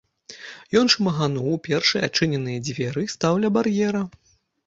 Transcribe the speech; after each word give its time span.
Ён 0.79 0.87
шмыгануў 0.93 1.49
у 1.51 1.59
першыя 1.67 2.01
адчыненыя 2.09 2.63
дзверы 2.69 3.01
і 3.05 3.11
стаў 3.17 3.33
ля 3.43 3.49
бар'ера. 3.59 4.01